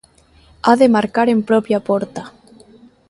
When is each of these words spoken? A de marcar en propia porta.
A 0.71 0.73
de 0.79 0.87
marcar 0.95 1.27
en 1.29 1.39
propia 1.49 1.79
porta. 1.87 2.23